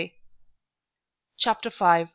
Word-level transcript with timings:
CHAPTER 1.37 1.69
V. 1.69 2.07